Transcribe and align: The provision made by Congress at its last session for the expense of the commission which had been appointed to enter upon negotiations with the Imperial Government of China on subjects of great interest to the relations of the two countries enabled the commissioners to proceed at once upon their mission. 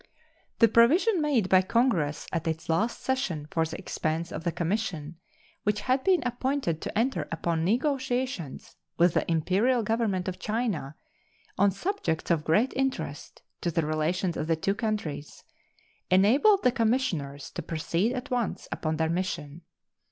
The 0.57 0.67
provision 0.67 1.21
made 1.21 1.47
by 1.47 1.61
Congress 1.61 2.25
at 2.33 2.47
its 2.47 2.69
last 2.69 3.01
session 3.03 3.45
for 3.51 3.65
the 3.65 3.77
expense 3.77 4.31
of 4.31 4.43
the 4.43 4.51
commission 4.51 5.17
which 5.61 5.81
had 5.81 6.03
been 6.03 6.23
appointed 6.23 6.81
to 6.81 6.97
enter 6.97 7.27
upon 7.31 7.63
negotiations 7.63 8.75
with 8.97 9.13
the 9.13 9.29
Imperial 9.31 9.83
Government 9.83 10.27
of 10.27 10.39
China 10.39 10.95
on 11.59 11.69
subjects 11.69 12.31
of 12.31 12.43
great 12.43 12.73
interest 12.75 13.43
to 13.61 13.69
the 13.69 13.85
relations 13.85 14.35
of 14.35 14.47
the 14.47 14.55
two 14.55 14.73
countries 14.73 15.43
enabled 16.09 16.63
the 16.63 16.71
commissioners 16.71 17.51
to 17.51 17.61
proceed 17.61 18.13
at 18.13 18.31
once 18.31 18.67
upon 18.71 18.97
their 18.97 19.07
mission. 19.07 19.61